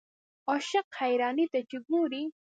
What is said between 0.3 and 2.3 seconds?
عاشق حیرانۍ ته چې ګورې.